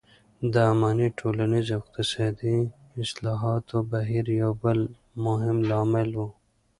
د 0.53 0.53
اماني 0.71 1.07
ټولنیز 1.19 1.67
او 1.75 1.81
اقتصادي 1.81 2.57
اصلاحاتو 3.03 3.77
بهیر 3.91 4.25
یو 4.41 4.51
بل 4.63 4.79
مهم 5.25 5.57
لامل 5.69 6.09
و. 6.15 6.23